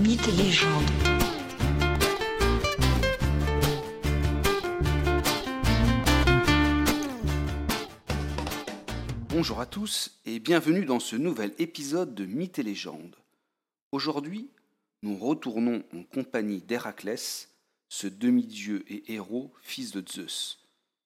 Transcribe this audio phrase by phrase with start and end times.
[0.00, 0.90] Mythes et légendes.
[9.28, 13.14] Bonjour à tous et bienvenue dans ce nouvel épisode de Mythes et légendes.
[13.92, 14.48] Aujourd'hui,
[15.02, 17.50] nous retournons en compagnie d'Héraclès,
[17.90, 20.64] ce demi-dieu et héros, fils de Zeus.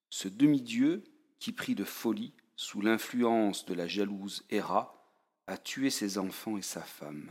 [0.09, 1.03] Ce demi-dieu
[1.39, 5.11] qui, pris de folie, sous l'influence de la jalouse Héra,
[5.47, 7.29] a tué ses enfants et sa femme.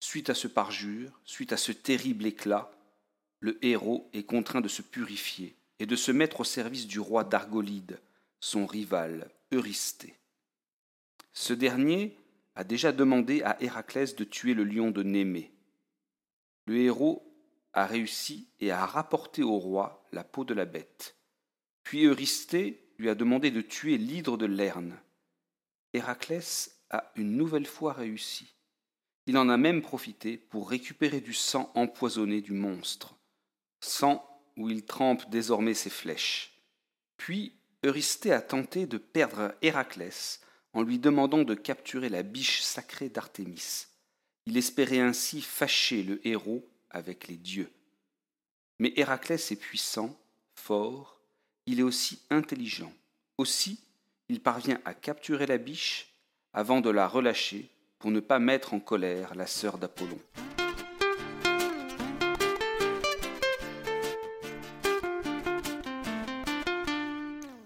[0.00, 2.70] Suite à ce parjure, suite à ce terrible éclat,
[3.40, 7.24] le héros est contraint de se purifier et de se mettre au service du roi
[7.24, 8.00] d'Argolide,
[8.40, 10.14] son rival, Eurysthée.
[11.32, 12.16] Ce dernier
[12.54, 15.52] a déjà demandé à Héraclès de tuer le lion de Némée.
[16.66, 17.22] Le héros
[17.74, 21.16] a réussi et a rapporté au roi la peau de la bête.
[21.82, 24.98] Puis Eurysthée lui a demandé de tuer l'hydre de Lerne.
[25.92, 28.55] Héraclès a une nouvelle fois réussi.
[29.26, 33.16] Il en a même profité pour récupérer du sang empoisonné du monstre,
[33.80, 34.24] sang
[34.56, 36.58] où il trempe désormais ses flèches.
[37.16, 37.52] Puis
[37.82, 40.40] Eurysthée a tenté de perdre Héraclès
[40.72, 43.86] en lui demandant de capturer la biche sacrée d'Artémis.
[44.46, 47.70] Il espérait ainsi fâcher le héros avec les dieux.
[48.78, 50.16] Mais Héraclès est puissant,
[50.54, 51.20] fort,
[51.66, 52.92] il est aussi intelligent.
[53.38, 53.80] Aussi,
[54.28, 56.14] il parvient à capturer la biche
[56.52, 57.68] avant de la relâcher
[58.06, 60.20] pour ne pas mettre en colère la sœur d'Apollon.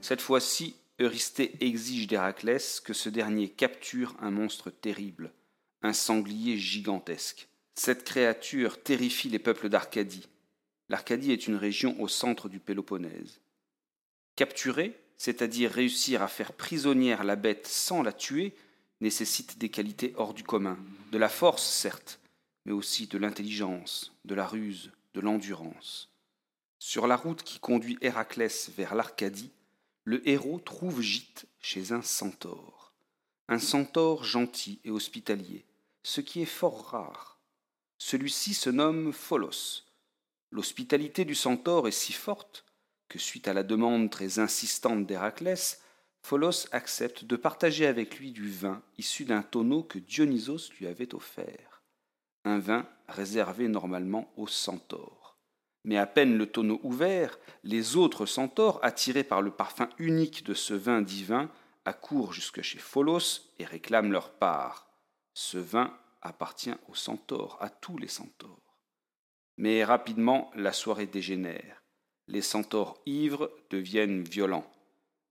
[0.00, 5.30] Cette fois-ci, Eurysthée exige d'Héraclès que ce dernier capture un monstre terrible,
[5.83, 7.48] un sanglier gigantesque.
[7.74, 10.27] Cette créature terrifie les peuples d'Arcadie.
[10.88, 13.42] L'Arcadie est une région au centre du Péloponnèse.
[14.36, 18.55] Capturer, c'est-à-dire réussir à faire prisonnière la bête sans la tuer,
[19.01, 20.79] nécessite des qualités hors du commun,
[21.12, 22.20] de la force certes,
[22.65, 26.11] mais aussi de l'intelligence, de la ruse, de l'endurance.
[26.79, 29.53] Sur la route qui conduit Héraclès vers l'Arcadie,
[30.05, 32.92] le héros trouve gîte chez un centaure.
[33.48, 35.64] Un centaure gentil et hospitalier,
[36.03, 37.39] ce qui est fort rare.
[37.98, 39.85] Celui-ci se nomme Pholos.
[40.51, 42.64] L'hospitalité du centaure est si forte
[43.08, 45.80] que, suite à la demande très insistante d'Héraclès,
[46.23, 51.14] Pholos accepte de partager avec lui du vin issu d'un tonneau que Dionysos lui avait
[51.14, 51.83] offert.
[52.45, 55.39] Un vin réservé normalement aux centaures.
[55.85, 60.55] Mais à peine le tonneau ouvert, les autres centaures, attirés par le parfum unique de
[60.55, 61.51] ce vin divin,
[61.85, 64.91] accourent jusque chez Pholos et réclament leur part.
[65.33, 68.79] Ce vin appartient aux centaures, à tous les centaures.
[69.57, 71.83] Mais rapidement, la soirée dégénère.
[72.29, 74.70] Les centaures ivres deviennent violents.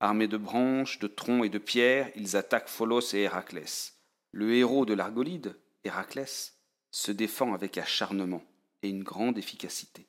[0.01, 3.99] Armés de branches, de troncs et de pierres, ils attaquent Pholos et Héraclès.
[4.31, 6.57] Le héros de l'Argolide, Héraclès,
[6.91, 8.43] se défend avec acharnement
[8.81, 10.07] et une grande efficacité,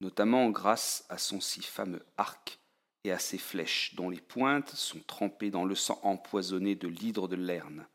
[0.00, 2.58] notamment grâce à son si fameux arc
[3.04, 7.28] et à ses flèches dont les pointes sont trempées dans le sang empoisonné de l'hydre
[7.28, 7.86] de Lerne.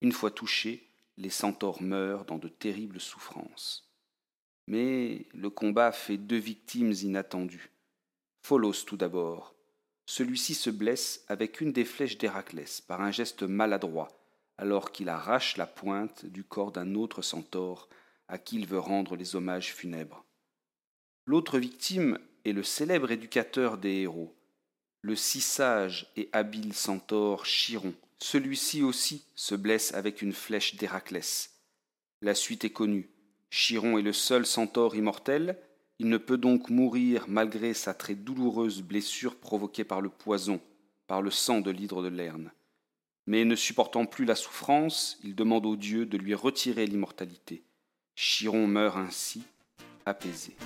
[0.00, 0.88] Une fois touchés,
[1.18, 3.92] les centaures meurent dans de terribles souffrances.
[4.66, 7.70] Mais le combat fait deux victimes inattendues.
[8.42, 9.54] Pholos tout d'abord.
[10.06, 14.08] Celui-ci se blesse avec une des flèches d'Héraclès par un geste maladroit,
[14.58, 17.88] alors qu'il arrache la pointe du corps d'un autre centaure
[18.28, 20.24] à qui il veut rendre les hommages funèbres.
[21.26, 24.34] L'autre victime est le célèbre éducateur des héros,
[25.02, 27.94] le si sage et habile centaure Chiron.
[28.18, 31.50] Celui-ci aussi se blesse avec une flèche d'Héraclès.
[32.20, 33.10] La suite est connue.
[33.50, 35.58] Chiron est le seul centaure immortel,
[36.02, 40.60] il ne peut donc mourir malgré sa très douloureuse blessure provoquée par le poison,
[41.06, 42.50] par le sang de l'hydre de Lerne.
[43.28, 47.62] Mais ne supportant plus la souffrance, il demande aux dieux de lui retirer l'immortalité.
[48.16, 49.44] Chiron meurt ainsi,
[50.04, 50.56] apaisé.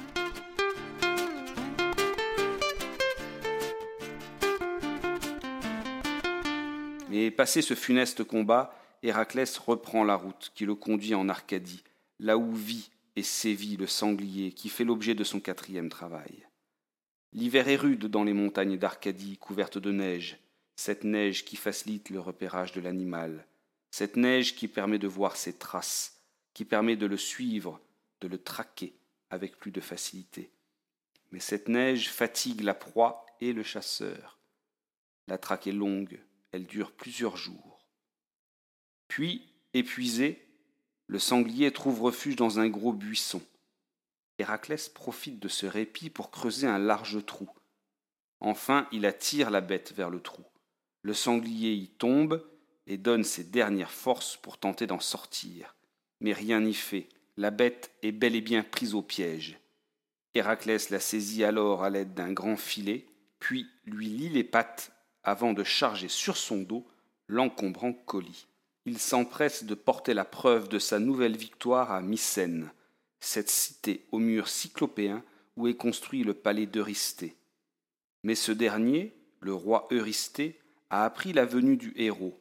[7.11, 11.85] Mais passé ce funeste combat, Héraclès reprend la route qui le conduit en Arcadie,
[12.21, 16.47] là où vit et sévit le sanglier qui fait l'objet de son quatrième travail.
[17.33, 20.39] L'hiver est rude dans les montagnes d'Arcadie couvertes de neige,
[20.77, 23.47] cette neige qui facilite le repérage de l'animal,
[23.91, 26.21] cette neige qui permet de voir ses traces,
[26.53, 27.81] qui permet de le suivre,
[28.21, 28.95] de le traquer
[29.31, 30.51] avec plus de facilité.
[31.33, 34.39] Mais cette neige fatigue la proie et le chasseur.
[35.27, 36.21] La traque est longue,
[36.53, 37.85] elle dure plusieurs jours.
[39.09, 40.46] Puis, épuisé,
[41.07, 43.43] le sanglier trouve refuge dans un gros buisson.
[44.39, 47.49] Héraclès profite de ce répit pour creuser un large trou.
[48.41, 50.45] Enfin, il attire la bête vers le trou.
[51.03, 52.45] Le sanglier y tombe
[52.87, 55.75] et donne ses dernières forces pour tenter d'en sortir.
[56.21, 57.09] Mais rien n'y fait.
[57.39, 59.59] la bête est bel et bien prise au piège.
[60.35, 63.07] Héraclès la saisit alors à l'aide d'un grand filet,
[63.39, 64.93] puis lui lie les pattes
[65.23, 66.87] avant de charger sur son dos
[67.27, 68.47] l'encombrant colis.
[68.87, 72.71] Il s'empresse de porter la preuve de sa nouvelle victoire à Mycène,
[73.19, 75.25] cette cité au mur cyclopéen
[75.57, 77.35] où est construit le palais d'Eurysthée.
[78.23, 80.61] Mais ce dernier, le roi Eurysthée,
[80.91, 82.41] a appris la venue du héros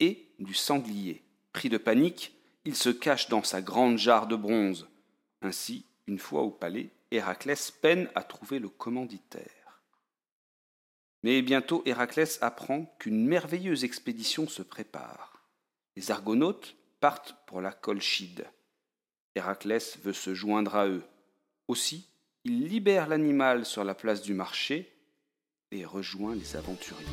[0.00, 1.22] et du sanglier.
[1.54, 2.34] Pris de panique,
[2.66, 4.86] il se cache dans sa grande jarre de bronze.
[5.40, 9.80] Ainsi, une fois au palais, Héraclès peine à trouver le commanditaire.
[11.22, 15.29] Mais bientôt Héraclès apprend qu'une merveilleuse expédition se prépare.
[16.00, 18.46] Les Argonautes partent pour la Colchide.
[19.34, 21.02] Héraclès veut se joindre à eux.
[21.68, 22.08] Aussi,
[22.44, 24.96] il libère l'animal sur la place du marché
[25.70, 27.04] et rejoint les aventuriers.